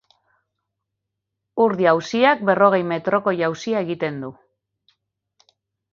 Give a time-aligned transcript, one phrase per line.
[1.65, 4.35] Ur-jauziak berrogei metroko jauzia egiten du.